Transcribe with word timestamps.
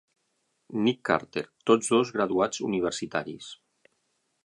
"Nick" 0.87 1.03
Carter, 1.09 1.45
tots 1.71 1.93
dos 1.97 2.13
graduats 2.17 2.65
universitaris. 2.71 3.55